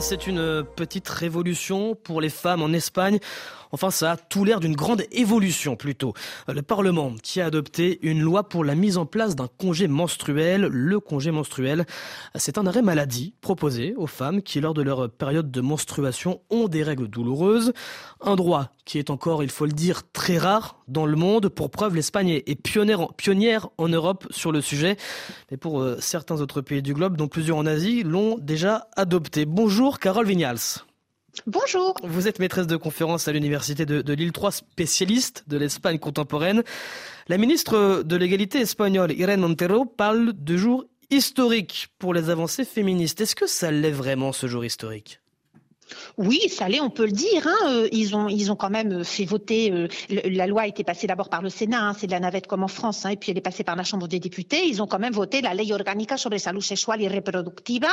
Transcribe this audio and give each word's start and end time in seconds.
C'est 0.00 0.26
une 0.26 0.64
petite 0.64 1.08
révolution 1.08 1.94
pour 1.94 2.20
les 2.20 2.30
femmes 2.30 2.62
en 2.62 2.72
Espagne. 2.72 3.18
Enfin, 3.72 3.90
ça 3.90 4.12
a 4.12 4.16
tout 4.16 4.44
l'air 4.44 4.60
d'une 4.60 4.76
grande 4.76 5.04
évolution 5.12 5.76
plutôt. 5.76 6.12
Le 6.46 6.60
Parlement 6.62 7.14
qui 7.22 7.40
a 7.40 7.46
adopté 7.46 7.98
une 8.02 8.20
loi 8.20 8.48
pour 8.48 8.64
la 8.64 8.74
mise 8.74 8.98
en 8.98 9.06
place 9.06 9.34
d'un 9.34 9.48
congé 9.48 9.88
menstruel. 9.88 10.66
Le 10.66 11.00
congé 11.00 11.30
menstruel, 11.30 11.86
c'est 12.34 12.58
un 12.58 12.66
arrêt 12.66 12.82
maladie 12.82 13.34
proposé 13.40 13.94
aux 13.96 14.06
femmes 14.06 14.42
qui, 14.42 14.60
lors 14.60 14.74
de 14.74 14.82
leur 14.82 15.10
période 15.10 15.50
de 15.50 15.60
menstruation, 15.62 16.40
ont 16.50 16.68
des 16.68 16.82
règles 16.82 17.08
douloureuses. 17.08 17.72
Un 18.20 18.36
droit 18.36 18.68
qui 18.84 18.98
est 18.98 19.10
encore, 19.10 19.42
il 19.42 19.50
faut 19.50 19.66
le 19.66 19.72
dire, 19.72 20.02
très 20.12 20.36
rare 20.36 20.76
dans 20.88 21.06
le 21.06 21.16
monde. 21.16 21.48
Pour 21.48 21.70
preuve, 21.70 21.94
l'Espagne 21.94 22.42
est 22.44 22.54
pionnière, 22.54 23.68
en 23.78 23.88
Europe 23.88 24.26
sur 24.30 24.52
le 24.52 24.60
sujet. 24.60 24.96
Mais 25.50 25.56
pour 25.56 25.80
euh, 25.80 25.96
certains 26.00 26.40
autres 26.40 26.60
pays 26.60 26.82
du 26.82 26.92
globe, 26.92 27.16
dont 27.16 27.28
plusieurs 27.28 27.56
en 27.56 27.66
Asie, 27.66 28.02
l'ont 28.02 28.36
déjà 28.38 28.88
adopté. 28.96 29.46
Bonjour, 29.46 29.98
Carole 29.98 30.26
Vignals. 30.26 30.84
Bonjour. 31.46 31.94
Vous 32.02 32.28
êtes 32.28 32.38
maîtresse 32.38 32.66
de 32.66 32.76
conférence 32.76 33.26
à 33.26 33.32
l'université 33.32 33.86
de, 33.86 34.12
Lille 34.12 34.32
3, 34.32 34.52
spécialiste 34.52 35.44
de 35.46 35.56
l'Espagne 35.56 35.98
contemporaine. 35.98 36.62
La 37.26 37.38
ministre 37.38 38.02
de 38.02 38.16
l'égalité 38.16 38.60
espagnole, 38.60 39.12
Irene 39.12 39.40
Montero, 39.40 39.86
parle 39.86 40.34
de 40.36 40.56
jour 40.58 40.84
historique 41.10 41.88
pour 41.98 42.12
les 42.12 42.28
avancées 42.28 42.66
féministes. 42.66 43.22
Est-ce 43.22 43.34
que 43.34 43.46
ça 43.46 43.70
l'est 43.70 43.90
vraiment 43.90 44.32
ce 44.32 44.46
jour 44.46 44.62
historique? 44.64 45.21
Oui, 46.18 46.40
ça 46.48 46.68
l'est, 46.68 46.80
on 46.80 46.90
peut 46.90 47.06
le 47.06 47.12
dire. 47.12 47.46
Hein. 47.46 47.68
Euh, 47.68 47.88
ils, 47.92 48.16
ont, 48.16 48.28
ils 48.28 48.50
ont 48.52 48.56
quand 48.56 48.70
même 48.70 48.92
euh, 48.92 49.04
fait 49.04 49.24
voter. 49.24 49.72
Euh, 49.72 49.88
la 50.08 50.46
loi 50.46 50.62
a 50.62 50.66
été 50.66 50.84
passée 50.84 51.06
d'abord 51.06 51.28
par 51.28 51.42
le 51.42 51.48
Sénat, 51.48 51.80
hein, 51.80 51.96
c'est 51.98 52.06
de 52.06 52.12
la 52.12 52.20
navette 52.20 52.46
comme 52.46 52.62
en 52.62 52.68
France, 52.68 53.04
hein, 53.04 53.10
et 53.10 53.16
puis 53.16 53.30
elle 53.30 53.38
est 53.38 53.42
passée 53.42 53.64
par 53.64 53.76
la 53.76 53.84
Chambre 53.84 54.08
des 54.08 54.18
députés. 54.18 54.66
Ils 54.66 54.82
ont 54.82 54.86
quand 54.86 54.98
même 54.98 55.12
voté 55.12 55.40
la 55.40 55.54
Ley 55.54 55.72
Orgánica 55.72 56.16
sobre 56.16 56.38
salud 56.38 56.62
sexual 56.62 57.00
y 57.00 57.08
reproductiva. 57.08 57.88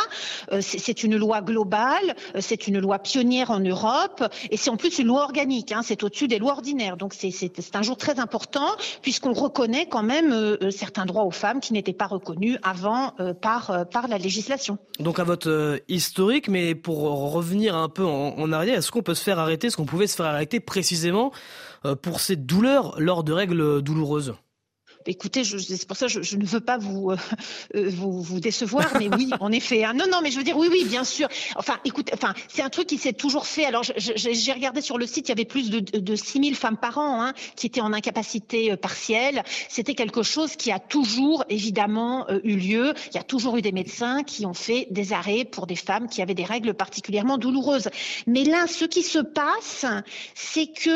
c'est 0.62 1.04
une 1.04 1.18
loi 1.18 1.42
globale, 1.42 2.16
c'est 2.40 2.68
une 2.68 2.80
loi 2.80 3.00
pionnière 3.00 3.52
en 3.52 3.60
Europe, 3.60 4.24
et 4.50 4.58
c'est 4.58 4.70
en 4.70 4.78
plus 4.78 5.00
une 5.00 5.08
loi 5.08 5.24
organique. 5.24 5.74
c'est 5.84 6.04
au-dessus 6.04 6.28
des 6.28 6.40
lois 6.40 6.54
ordinaires. 6.54 6.98
Donc 6.98 7.14
c'est 7.14 7.76
un 7.76 7.82
jour 7.82 7.98
très 7.98 8.20
important 8.20 8.68
puisqu'on 9.02 9.34
reconnaît 9.34 9.88
quand 9.88 10.04
même 10.04 10.58
certains 10.72 11.06
droits 11.06 11.24
aux 11.24 11.32
femmes 11.32 11.60
qui 11.60 11.74
n'étaient 11.74 11.94
pas 11.94 12.08
reconnus 12.08 12.58
avant 12.64 13.14
par, 13.42 13.86
par 13.90 14.08
la 14.08 14.18
législation. 14.18 14.78
Donc 15.00 15.20
un 15.20 15.24
vote 15.24 15.48
historique, 15.88 16.48
mais 16.48 16.76
pour 16.76 17.32
revenir 17.32 17.76
un 17.76 17.89
peu 17.90 18.06
en, 18.06 18.52
arrière, 18.52 18.78
est-ce 18.78 18.92
qu'on 18.92 19.02
peut 19.02 19.16
se 19.16 19.24
faire 19.24 19.40
arrêter, 19.40 19.68
est-ce 19.68 19.78
qu'on 19.78 19.86
pouvait 19.86 20.08
se 20.08 20.16
faire 20.16 20.28
arrêter 20.28 20.60
précisément 20.60 21.32
euh, 21.86 21.96
pour 21.96 22.20
ces 22.20 22.36
douleurs 22.36 22.96
lors 23.00 23.24
de 23.24 23.34
règles 23.34 23.82
douloureuses? 23.82 24.36
Écoutez, 25.06 25.44
c'est 25.46 25.88
pour 25.88 25.96
ça 25.96 26.08
que 26.08 26.22
je, 26.22 26.36
ne 26.36 26.46
veux 26.46 26.60
pas 26.60 26.78
vous, 26.78 27.12
euh, 27.12 27.18
euh, 27.76 27.90
vous, 27.90 28.22
vous 28.22 28.40
décevoir, 28.42 28.86
mais 29.00 29.08
oui, 29.16 29.30
en 29.40 29.50
effet. 29.52 29.86
Hein. 29.86 29.94
Non, 29.94 30.06
non, 30.12 30.20
mais 30.22 30.30
je 30.30 30.38
veux 30.38 30.44
dire, 30.44 30.58
oui, 30.58 30.68
oui, 30.70 30.84
bien 30.86 31.06
sûr. 31.06 31.30
Enfin, 31.56 31.80
écoute, 31.86 32.10
enfin, 32.14 32.34
c'est 32.50 32.62
un 32.62 32.70
truc 32.70 32.88
qui 32.88 32.98
s'est 32.98 33.14
toujours 33.14 33.48
fait. 33.48 33.66
Alors, 33.66 33.84
j'ai 33.96 34.52
regardé 34.52 34.82
sur 34.82 34.98
le 34.98 35.06
site, 35.06 35.28
il 35.28 35.30
y 35.30 35.32
avait 35.32 35.46
plus 35.46 35.70
de, 35.70 35.80
de 35.80 36.16
6000 36.16 36.54
femmes 36.54 36.76
par 36.76 36.98
an 36.98 37.24
hein, 37.24 37.34
qui 37.56 37.68
étaient 37.68 37.80
en 37.80 37.94
incapacité 37.94 38.74
euh, 38.74 38.76
partielle. 38.76 39.44
C'était 39.70 39.96
quelque 39.96 40.22
chose 40.22 40.58
qui 40.58 40.70
a 40.70 40.80
toujours, 40.80 41.46
évidemment, 41.50 42.28
eu 42.44 42.58
lieu. 42.58 42.94
Il 43.12 43.16
y 43.16 43.20
a 43.20 43.24
toujours 43.24 43.56
eu 43.56 43.62
des 43.62 43.72
médecins 43.72 44.24
qui 44.24 44.46
ont 44.46 44.54
fait 44.54 44.88
des 44.92 45.14
arrêts 45.14 45.46
pour 45.46 45.66
des 45.66 45.78
femmes 45.78 46.10
qui 46.10 46.22
avaient 46.22 46.34
des 46.34 46.44
règles 46.44 46.74
particulièrement 46.74 47.38
douloureuses. 47.38 47.90
Mais 48.28 48.44
là, 48.44 48.68
ce 48.68 48.84
qui 48.84 49.04
se 49.04 49.20
passe, 49.20 49.86
c'est 50.36 50.68
que 50.68 50.90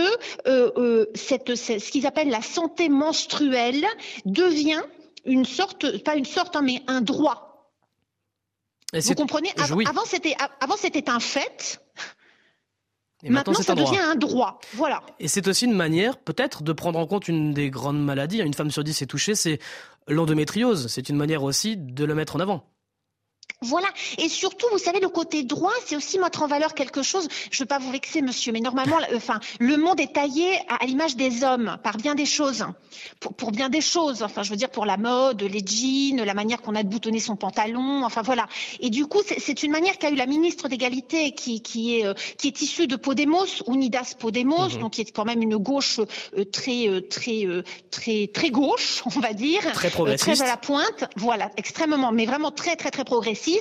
euh, 0.47 1.05
cette, 1.15 1.55
ce 1.55 1.91
qu'ils 1.91 2.05
appellent 2.05 2.29
la 2.29 2.41
santé 2.41 2.89
menstruelle 2.89 3.85
devient 4.25 4.81
une 5.25 5.45
sorte, 5.45 6.03
pas 6.03 6.15
une 6.15 6.25
sorte, 6.25 6.55
hein, 6.55 6.61
mais 6.61 6.83
un 6.87 7.01
droit. 7.01 7.71
Vous 8.93 9.15
comprenez? 9.15 9.49
Avant, 9.57 10.05
c'était 10.05 10.35
avant 10.61 10.77
c'était 10.77 11.09
un 11.09 11.19
fait. 11.19 11.81
Et 13.23 13.29
maintenant, 13.29 13.53
ça 13.53 13.73
devient 13.73 13.99
un 13.99 14.15
droit. 14.15 14.59
Voilà. 14.73 15.01
Et 15.19 15.29
c'est 15.29 15.47
aussi 15.47 15.65
une 15.65 15.73
manière, 15.73 16.17
peut-être, 16.17 16.61
de 16.61 16.73
prendre 16.73 16.99
en 16.99 17.07
compte 17.07 17.29
une 17.29 17.53
des 17.53 17.69
grandes 17.69 18.03
maladies. 18.03 18.39
Une 18.39 18.53
femme 18.53 18.69
sur 18.69 18.83
dix 18.83 19.01
est 19.01 19.05
touchée, 19.05 19.33
c'est 19.33 19.59
l'endométriose. 20.09 20.87
C'est 20.87 21.07
une 21.07 21.15
manière 21.15 21.43
aussi 21.43 21.77
de 21.77 22.03
le 22.03 22.15
mettre 22.15 22.35
en 22.35 22.39
avant. 22.41 22.69
Voilà. 23.63 23.87
Et 24.17 24.29
surtout, 24.29 24.67
vous 24.71 24.77
savez, 24.77 24.99
le 24.99 25.09
côté 25.09 25.43
droit, 25.43 25.73
c'est 25.85 25.95
aussi 25.95 26.19
mettre 26.19 26.43
en 26.43 26.47
valeur 26.47 26.73
quelque 26.73 27.01
chose. 27.01 27.27
Je 27.49 27.57
ne 27.57 27.63
veux 27.63 27.67
pas 27.67 27.79
vous 27.79 27.91
vexer, 27.91 28.21
monsieur, 28.21 28.51
mais 28.51 28.59
normalement, 28.59 28.97
enfin, 29.15 29.39
le 29.59 29.77
monde 29.77 29.99
est 29.99 30.13
taillé 30.13 30.59
à, 30.67 30.85
l'image 30.85 31.15
des 31.15 31.43
hommes 31.43 31.77
par 31.83 31.97
bien 31.97 32.15
des 32.15 32.25
choses, 32.25 32.65
pour, 33.19 33.51
bien 33.51 33.69
des 33.69 33.81
choses. 33.81 34.21
Enfin, 34.21 34.43
je 34.43 34.49
veux 34.49 34.55
dire 34.55 34.69
pour 34.69 34.85
la 34.85 34.97
mode, 34.97 35.41
les 35.43 35.63
jeans, 35.65 36.23
la 36.23 36.33
manière 36.33 36.61
qu'on 36.61 36.75
a 36.75 36.83
de 36.83 36.89
boutonner 36.89 37.19
son 37.19 37.35
pantalon. 37.35 38.03
Enfin, 38.03 38.21
voilà. 38.21 38.47
Et 38.79 38.89
du 38.89 39.05
coup, 39.07 39.21
c'est 39.37 39.63
une 39.63 39.71
manière 39.71 39.97
qu'a 39.97 40.09
eu 40.09 40.15
la 40.15 40.25
ministre 40.25 40.67
d'égalité, 40.67 41.31
qui, 41.31 41.61
qui 41.61 41.99
est 41.99 42.05
euh, 42.05 42.13
qui 42.37 42.47
est 42.47 42.61
issue 42.61 42.87
de 42.87 42.95
Podemos, 42.95 43.45
Unidas 43.67 44.15
Podemos, 44.19 44.69
mhm. 44.69 44.79
donc 44.79 44.93
qui 44.93 45.01
est 45.01 45.11
quand 45.11 45.25
même 45.25 45.41
une 45.41 45.57
gauche 45.57 45.99
euh, 46.37 46.45
très 46.45 46.87
euh, 46.87 47.01
très 47.01 47.45
très 47.91 48.27
très 48.27 48.49
gauche, 48.49 49.03
on 49.15 49.19
va 49.19 49.33
dire, 49.33 49.61
très 49.73 49.89
progressiste, 49.89 50.41
très 50.41 50.45
à 50.45 50.47
la 50.47 50.57
pointe. 50.57 51.05
Voilà, 51.15 51.49
extrêmement, 51.57 52.11
mais 52.11 52.25
vraiment 52.25 52.51
très 52.51 52.75
très 52.75 52.91
très 52.91 53.05
progressiste 53.05 53.52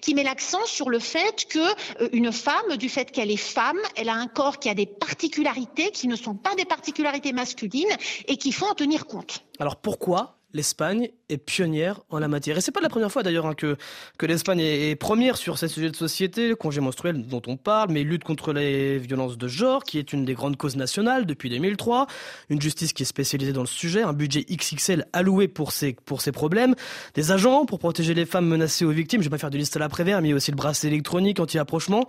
qui 0.00 0.14
met 0.14 0.22
l'accent 0.22 0.64
sur 0.66 0.90
le 0.90 0.98
fait 0.98 1.46
que 1.48 1.58
euh, 2.02 2.08
une 2.12 2.32
femme, 2.32 2.76
du 2.76 2.88
fait 2.88 3.10
qu'elle 3.10 3.30
est 3.30 3.36
femme, 3.36 3.78
elle 3.96 4.08
a 4.08 4.14
un 4.14 4.26
corps 4.26 4.58
qui 4.58 4.68
a 4.68 4.74
des 4.74 4.86
particularités 4.86 5.90
qui 5.90 6.08
ne 6.08 6.16
sont 6.16 6.34
pas 6.34 6.54
des 6.54 6.64
particularités 6.64 7.32
masculines 7.32 7.96
et 8.26 8.36
qu'il 8.36 8.54
faut 8.54 8.66
en 8.66 8.74
tenir 8.74 9.06
compte. 9.06 9.44
Alors 9.58 9.76
pourquoi 9.76 10.35
l'Espagne 10.52 11.10
est 11.28 11.38
pionnière 11.38 12.00
en 12.08 12.18
la 12.18 12.28
matière. 12.28 12.56
Et 12.56 12.60
c'est 12.60 12.72
pas 12.72 12.80
la 12.80 12.88
première 12.88 13.10
fois 13.12 13.22
d'ailleurs 13.22 13.46
hein, 13.46 13.54
que, 13.54 13.76
que 14.18 14.26
l'Espagne 14.26 14.60
est, 14.60 14.96
première 14.96 15.36
sur 15.36 15.58
ces 15.58 15.68
sujets 15.68 15.90
de 15.90 15.96
société, 15.96 16.48
le 16.48 16.56
congé 16.56 16.80
menstruel 16.80 17.26
dont 17.26 17.42
on 17.46 17.56
parle, 17.56 17.90
mais 17.90 18.02
lutte 18.02 18.24
contre 18.24 18.52
les 18.52 18.98
violences 18.98 19.36
de 19.36 19.48
genre, 19.48 19.84
qui 19.84 19.98
est 19.98 20.12
une 20.12 20.24
des 20.24 20.34
grandes 20.34 20.56
causes 20.56 20.76
nationales 20.76 21.26
depuis 21.26 21.50
2003, 21.50 22.06
une 22.48 22.60
justice 22.60 22.92
qui 22.92 23.02
est 23.02 23.06
spécialisée 23.06 23.52
dans 23.52 23.62
le 23.62 23.66
sujet, 23.66 24.02
un 24.02 24.12
budget 24.12 24.44
XXL 24.50 25.06
alloué 25.12 25.48
pour 25.48 25.72
ces, 25.72 25.92
pour 25.92 26.22
ces 26.22 26.32
problèmes, 26.32 26.74
des 27.14 27.32
agents 27.32 27.66
pour 27.66 27.78
protéger 27.78 28.14
les 28.14 28.26
femmes 28.26 28.46
menacées 28.46 28.84
aux 28.84 28.90
victimes, 28.90 29.20
je 29.20 29.26
vais 29.26 29.30
pas 29.30 29.38
faire 29.38 29.50
de 29.50 29.58
liste 29.58 29.76
à 29.76 29.80
la 29.80 29.88
prévère, 29.88 30.22
mais 30.22 30.32
aussi 30.32 30.50
le 30.50 30.56
bracelet 30.56 30.88
électronique 30.88 31.40
anti-approchement. 31.40 32.06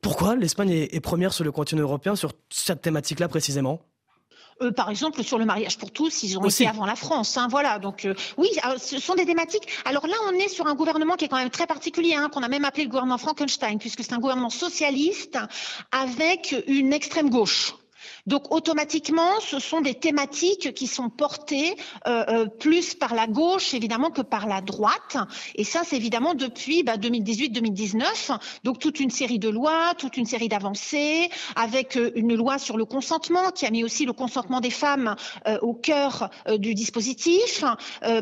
Pourquoi 0.00 0.34
l'Espagne 0.34 0.70
est 0.70 1.00
première 1.00 1.32
sur 1.32 1.44
le 1.44 1.52
continent 1.52 1.82
européen 1.82 2.16
sur 2.16 2.32
cette 2.50 2.82
thématique-là 2.82 3.28
précisément? 3.28 3.80
Par 4.76 4.90
exemple, 4.90 5.22
sur 5.22 5.38
le 5.38 5.44
mariage 5.44 5.78
pour 5.78 5.90
tous, 5.90 6.22
ils 6.22 6.38
ont 6.38 6.44
été 6.44 6.66
avant 6.66 6.86
la 6.86 6.96
France. 6.96 7.36
Hein, 7.36 7.48
voilà. 7.50 7.78
Donc 7.78 8.04
euh, 8.04 8.14
oui, 8.36 8.48
ah, 8.62 8.74
ce 8.78 8.98
sont 8.98 9.14
des 9.14 9.26
thématiques. 9.26 9.68
Alors 9.84 10.06
là, 10.06 10.16
on 10.28 10.32
est 10.32 10.48
sur 10.48 10.66
un 10.66 10.74
gouvernement 10.74 11.14
qui 11.14 11.24
est 11.24 11.28
quand 11.28 11.36
même 11.36 11.50
très 11.50 11.66
particulier, 11.66 12.14
hein, 12.14 12.28
qu'on 12.32 12.42
a 12.42 12.48
même 12.48 12.64
appelé 12.64 12.84
le 12.84 12.90
gouvernement 12.90 13.18
Frankenstein, 13.18 13.78
puisque 13.78 14.02
c'est 14.02 14.12
un 14.12 14.18
gouvernement 14.18 14.50
socialiste 14.50 15.38
avec 15.90 16.54
une 16.66 16.92
extrême 16.92 17.30
gauche. 17.30 17.74
Donc 18.26 18.52
automatiquement, 18.52 19.40
ce 19.40 19.58
sont 19.58 19.80
des 19.80 19.94
thématiques 19.94 20.74
qui 20.74 20.86
sont 20.86 21.10
portées 21.10 21.74
euh, 22.06 22.24
euh, 22.28 22.46
plus 22.46 22.94
par 22.94 23.14
la 23.14 23.26
gauche 23.26 23.74
évidemment 23.74 24.10
que 24.10 24.22
par 24.22 24.46
la 24.46 24.60
droite. 24.60 25.16
Et 25.54 25.64
ça, 25.64 25.82
c'est 25.84 25.96
évidemment 25.96 26.34
depuis 26.34 26.82
2018-2019. 26.82 27.98
Bah, 28.28 28.38
Donc 28.64 28.78
toute 28.78 29.00
une 29.00 29.10
série 29.10 29.38
de 29.38 29.48
lois, 29.48 29.94
toute 29.98 30.16
une 30.16 30.26
série 30.26 30.48
d'avancées, 30.48 31.30
avec 31.56 31.96
euh, 31.96 32.12
une 32.14 32.34
loi 32.34 32.58
sur 32.58 32.76
le 32.76 32.84
consentement 32.84 33.50
qui 33.50 33.66
a 33.66 33.70
mis 33.70 33.84
aussi 33.84 34.04
le 34.04 34.12
consentement 34.12 34.60
des 34.60 34.70
femmes 34.70 35.16
au 35.62 35.74
cœur 35.74 36.30
du 36.58 36.74
dispositif. 36.74 37.64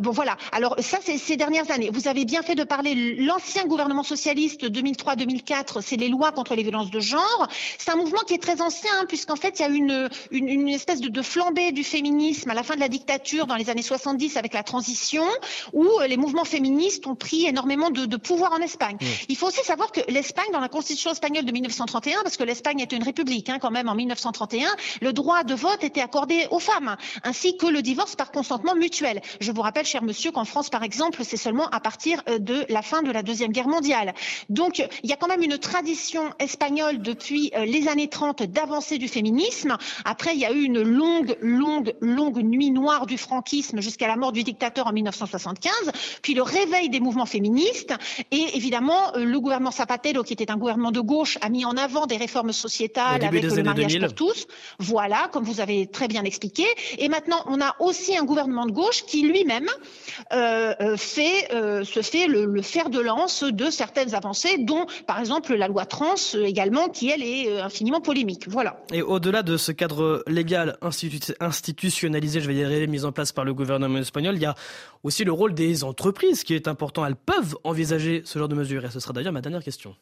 bon 0.00 0.10
voilà. 0.10 0.36
Alors 0.52 0.76
ça, 0.78 0.98
c'est 1.02 1.18
ces 1.18 1.36
dernières 1.36 1.70
années. 1.70 1.90
Vous 1.92 2.08
avez 2.08 2.24
bien 2.24 2.42
fait 2.42 2.54
de 2.54 2.64
parler 2.64 3.16
l'ancien 3.16 3.64
gouvernement 3.64 4.02
socialiste 4.02 4.64
2003-2004. 4.64 5.80
C'est 5.80 5.96
les 5.96 6.08
lois 6.08 6.32
contre 6.32 6.54
les 6.54 6.62
violences 6.62 6.90
de 6.90 7.00
genre. 7.00 7.48
C'est 7.78 7.90
un 7.90 7.96
mouvement 7.96 8.20
qui 8.26 8.34
est 8.34 8.42
très 8.42 8.60
ancien 8.60 8.90
hein, 9.00 9.04
puisqu'en 9.06 9.36
fait, 9.36 9.58
il 9.58 9.62
y 9.62 9.64
a 9.64 9.68
une 9.74 10.08
une, 10.30 10.68
espèce 10.68 11.00
de, 11.00 11.22
flambée 11.22 11.72
du 11.72 11.84
féminisme 11.84 12.50
à 12.50 12.54
la 12.54 12.62
fin 12.62 12.74
de 12.74 12.80
la 12.80 12.88
dictature 12.88 13.46
dans 13.46 13.56
les 13.56 13.70
années 13.70 13.82
70 13.82 14.36
avec 14.36 14.54
la 14.54 14.62
transition, 14.62 15.24
où 15.72 15.84
euh, 15.84 16.06
les 16.06 16.16
mouvements 16.16 16.44
féministes 16.44 17.06
ont 17.06 17.14
pris 17.14 17.46
énormément 17.46 17.90
de, 17.90 18.16
pouvoir 18.16 18.52
en 18.52 18.58
Espagne. 18.58 18.98
Il 19.28 19.36
faut 19.36 19.46
aussi 19.46 19.64
savoir 19.64 19.92
que 19.92 20.00
l'Espagne, 20.08 20.50
dans 20.52 20.60
la 20.60 20.68
constitution 20.68 21.10
espagnole 21.10 21.44
de 21.44 21.52
1931, 21.52 22.22
parce 22.22 22.36
que 22.36 22.44
l'Espagne 22.44 22.80
était 22.80 22.96
une 22.96 23.02
république 23.02 23.48
hein, 23.48 23.58
quand 23.60 23.70
même 23.70 23.88
en 23.88 23.94
1931, 23.94 24.68
le 25.00 25.12
droit 25.12 25.42
de 25.42 25.54
vote 25.54 25.82
était 25.82 26.02
accordé 26.02 26.46
aux 26.50 26.58
femmes, 26.58 26.96
ainsi 27.24 27.56
que 27.56 27.66
le 27.66 27.82
divorce 27.82 28.14
par 28.14 28.30
consentement 28.30 28.74
mutuel. 28.74 29.22
Je 29.40 29.52
vous 29.52 29.62
rappelle, 29.62 29.86
cher 29.86 30.02
monsieur, 30.02 30.32
qu'en 30.32 30.44
France, 30.44 30.68
par 30.70 30.82
exemple, 30.82 31.24
c'est 31.24 31.36
seulement 31.36 31.68
à 31.70 31.80
partir 31.80 32.22
euh, 32.28 32.38
de 32.38 32.66
la 32.68 32.82
fin 32.82 33.02
de 33.02 33.10
la 33.10 33.22
Deuxième 33.22 33.52
Guerre 33.52 33.68
mondiale. 33.68 34.14
Donc, 34.48 34.78
il 35.02 35.10
y 35.10 35.12
a 35.12 35.16
quand 35.16 35.28
même 35.28 35.42
une 35.42 35.58
tradition 35.58 36.30
espagnole 36.38 37.00
depuis 37.00 37.52
euh, 37.56 37.64
les 37.64 37.88
années 37.88 38.08
30 38.08 38.42
d'avancée 38.42 38.98
du 38.98 39.08
féminisme 39.08 39.59
Après, 40.04 40.34
il 40.34 40.40
y 40.40 40.44
a 40.44 40.52
eu 40.52 40.62
une 40.62 40.82
longue, 40.82 41.36
longue, 41.40 41.94
longue 42.00 42.38
nuit 42.42 42.70
noire 42.70 43.06
du 43.06 43.18
franquisme 43.18 43.80
jusqu'à 43.80 44.06
la 44.06 44.16
mort 44.16 44.32
du 44.32 44.42
dictateur 44.42 44.86
en 44.86 44.92
1975, 44.92 45.72
puis 46.22 46.34
le 46.34 46.42
réveil 46.42 46.88
des 46.88 47.00
mouvements 47.00 47.26
féministes. 47.26 47.94
Et 48.30 48.56
évidemment, 48.56 49.16
euh, 49.16 49.24
le 49.24 49.40
gouvernement 49.40 49.70
Zapatero, 49.70 50.22
qui 50.22 50.32
était 50.32 50.50
un 50.50 50.56
gouvernement 50.56 50.92
de 50.92 51.00
gauche, 51.00 51.38
a 51.40 51.48
mis 51.48 51.64
en 51.64 51.76
avant 51.76 52.06
des 52.06 52.16
réformes 52.16 52.52
sociétales 52.52 53.24
avec 53.24 53.42
le 53.42 53.62
mariage 53.62 53.98
pour 53.98 54.14
tous. 54.14 54.46
Voilà, 54.78 55.28
comme 55.32 55.44
vous 55.44 55.60
avez 55.60 55.86
très 55.86 56.08
bien 56.08 56.24
expliqué. 56.24 56.64
Et 56.98 57.08
maintenant, 57.08 57.42
on 57.46 57.60
a 57.60 57.76
aussi 57.80 58.16
un 58.16 58.24
gouvernement 58.24 58.66
de 58.66 58.72
gauche 58.72 59.04
qui 59.04 59.22
lui-même 59.22 59.68
euh, 60.32 60.74
euh, 60.80 60.96
fait, 60.96 61.48
se 61.84 62.02
fait 62.02 62.26
le, 62.26 62.44
le 62.44 62.62
fer 62.62 62.90
de 62.90 63.00
lance 63.00 63.44
de 63.44 63.70
certaines 63.70 64.14
avancées, 64.14 64.58
dont 64.58 64.86
par 65.06 65.18
exemple 65.18 65.54
la 65.54 65.68
loi 65.68 65.86
trans 65.86 66.14
également, 66.34 66.88
qui 66.88 67.10
elle 67.10 67.22
est 67.22 67.60
infiniment 67.60 68.00
polémique. 68.00 68.48
Voilà. 68.48 68.80
Et 68.92 69.02
au-delà 69.02 69.42
de 69.42 69.49
ce 69.56 69.72
cadre 69.72 70.22
légal 70.26 70.78
institutionnalisé, 71.40 72.40
je 72.40 72.50
vais 72.50 72.54
dire, 72.54 72.88
mis 72.88 73.04
en 73.04 73.12
place 73.12 73.32
par 73.32 73.44
le 73.44 73.54
gouvernement 73.54 73.98
espagnol, 73.98 74.36
il 74.36 74.42
y 74.42 74.46
a 74.46 74.54
aussi 75.02 75.24
le 75.24 75.32
rôle 75.32 75.54
des 75.54 75.84
entreprises 75.84 76.44
qui 76.44 76.54
est 76.54 76.68
important. 76.68 77.04
Elles 77.06 77.16
peuvent 77.16 77.56
envisager 77.64 78.22
ce 78.24 78.38
genre 78.38 78.48
de 78.48 78.54
mesures. 78.54 78.84
Et 78.84 78.90
ce 78.90 79.00
sera 79.00 79.12
d'ailleurs 79.12 79.32
ma 79.32 79.40
dernière 79.40 79.62
question. 79.62 79.94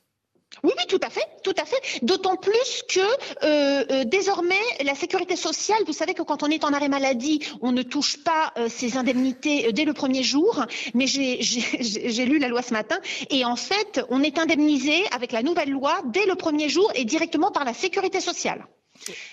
Oui, 0.65 0.73
oui, 0.77 0.85
tout 0.89 1.01
à 1.03 1.11
fait, 1.11 1.27
tout 1.45 1.55
à 1.57 1.65
fait. 1.65 1.77
D'autant 2.03 2.37
plus 2.37 2.83
que 2.89 3.01
euh, 3.01 3.85
euh, 3.91 4.05
désormais, 4.05 4.55
la 4.83 4.95
sécurité 4.95 5.37
sociale, 5.37 5.79
vous 5.87 5.93
savez 5.93 6.15
que 6.15 6.23
quand 6.23 6.43
on 6.43 6.49
est 6.49 6.65
en 6.65 6.73
arrêt 6.73 6.89
maladie, 6.89 7.41
on 7.61 7.71
ne 7.71 7.83
touche 7.83 8.23
pas 8.25 8.53
euh, 8.57 8.69
ses 8.69 8.97
indemnités 8.97 9.73
dès 9.73 9.85
le 9.85 9.93
premier 9.93 10.23
jour. 10.23 10.65
Mais 10.95 11.07
j'ai 11.07 12.25
lu 12.25 12.39
la 12.39 12.49
loi 12.49 12.63
ce 12.63 12.73
matin, 12.73 12.99
et 13.31 13.45
en 13.45 13.57
fait, 13.57 14.05
on 14.11 14.23
est 14.23 14.39
indemnisé 14.39 15.05
avec 15.13 15.33
la 15.33 15.43
nouvelle 15.43 15.71
loi 15.71 16.01
dès 16.07 16.27
le 16.27 16.35
premier 16.35 16.69
jour 16.69 16.91
et 16.95 17.05
directement 17.05 17.53
par 17.53 17.65
la 17.65 17.75
sécurité 17.75 18.21
sociale. 18.21 18.67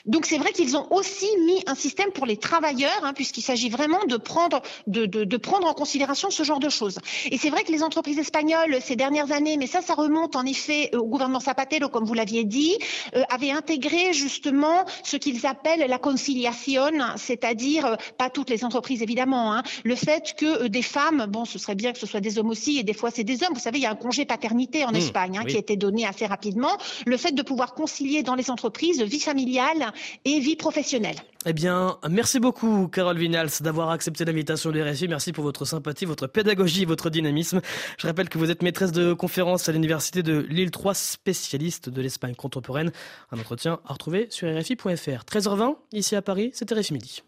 Donc 0.05 0.25
c'est 0.25 0.37
vrai 0.37 0.51
qu'ils 0.51 0.77
ont 0.77 0.87
aussi 0.91 1.27
mis 1.45 1.63
un 1.67 1.75
système 1.75 2.11
pour 2.11 2.25
les 2.25 2.37
travailleurs, 2.37 2.99
hein, 3.03 3.13
puisqu'il 3.13 3.41
s'agit 3.41 3.69
vraiment 3.69 4.03
de 4.05 4.17
prendre, 4.17 4.61
de, 4.87 5.05
de, 5.05 5.23
de, 5.23 5.37
prendre 5.37 5.67
en 5.67 5.73
considération 5.73 6.29
ce 6.29 6.43
genre 6.43 6.59
de 6.59 6.69
choses. 6.69 6.99
Et 7.31 7.37
c'est 7.37 7.49
vrai 7.49 7.63
que 7.63 7.71
les 7.71 7.83
entreprises 7.83 8.19
espagnoles 8.19 8.79
ces 8.81 8.95
dernières 8.95 9.31
années, 9.31 9.57
mais 9.57 9.67
ça, 9.67 9.81
ça 9.81 9.93
remonte 9.93 10.35
en 10.35 10.45
effet 10.45 10.95
au 10.95 11.05
gouvernement 11.05 11.39
Zapatero, 11.39 11.89
comme 11.89 12.05
vous 12.05 12.13
l'aviez 12.13 12.43
dit, 12.43 12.77
euh, 13.15 13.23
avaient 13.29 13.51
intégré 13.51 14.13
justement 14.13 14.85
ce 15.03 15.17
qu'ils 15.17 15.45
appellent 15.45 15.85
la 15.87 15.97
conciliation, 15.97 16.91
c'est-à-dire 17.17 17.85
euh, 17.85 17.95
pas 18.17 18.29
toutes 18.29 18.49
les 18.49 18.63
entreprises 18.63 19.01
évidemment, 19.01 19.53
hein, 19.53 19.63
le 19.83 19.95
fait 19.95 20.35
que 20.37 20.63
euh, 20.63 20.69
des 20.69 20.81
femmes, 20.81 21.25
bon, 21.29 21.45
ce 21.45 21.59
serait 21.59 21.75
bien 21.75 21.93
que 21.93 21.99
ce 21.99 22.05
soit 22.05 22.21
des 22.21 22.37
hommes 22.37 22.49
aussi, 22.49 22.77
et 22.79 22.83
des 22.83 22.93
fois 22.93 23.11
c'est 23.11 23.23
des 23.23 23.43
hommes. 23.43 23.53
Vous 23.53 23.59
savez, 23.59 23.79
il 23.79 23.83
y 23.83 23.87
a 23.87 23.91
un 23.91 23.95
congé 23.95 24.25
paternité 24.25 24.85
en 24.85 24.91
mmh, 24.91 24.95
Espagne 24.95 25.37
hein, 25.37 25.45
qui 25.45 25.55
a 25.55 25.59
été 25.59 25.75
donné 25.75 26.05
assez 26.05 26.25
rapidement. 26.25 26.77
Le 27.05 27.17
fait 27.17 27.31
de 27.31 27.41
pouvoir 27.41 27.73
concilier 27.73 28.23
dans 28.23 28.35
les 28.35 28.49
entreprises 28.49 29.01
vie 29.01 29.19
familiale 29.19 29.54
et 30.25 30.39
vie 30.39 30.55
professionnelle. 30.55 31.17
Eh 31.47 31.53
bien, 31.53 31.99
merci 32.09 32.39
beaucoup, 32.39 32.87
Carole 32.87 33.17
Vinals, 33.17 33.49
d'avoir 33.61 33.91
accepté 33.91 34.25
l'invitation 34.25 34.71
de 34.71 34.81
RFI. 34.81 35.07
Merci 35.07 35.31
pour 35.31 35.43
votre 35.43 35.63
sympathie, 35.63 36.05
votre 36.05 36.25
pédagogie 36.25 36.85
votre 36.85 37.11
dynamisme. 37.11 37.61
Je 37.99 38.07
rappelle 38.07 38.29
que 38.29 38.39
vous 38.39 38.49
êtes 38.49 38.63
maîtresse 38.63 38.91
de 38.91 39.13
conférence 39.13 39.69
à 39.69 39.71
l'Université 39.71 40.23
de 40.23 40.39
Lille 40.49 40.71
3, 40.71 40.95
spécialiste 40.95 41.89
de 41.89 42.01
l'Espagne 42.01 42.33
contemporaine. 42.33 42.91
Un 43.31 43.39
entretien 43.39 43.79
à 43.85 43.93
retrouver 43.93 44.27
sur 44.31 44.47
RFI.fr. 44.47 45.23
13h20, 45.23 45.75
ici 45.93 46.15
à 46.15 46.23
Paris, 46.23 46.49
c'était 46.53 46.73
RFI 46.73 46.93
Midi. 46.93 47.21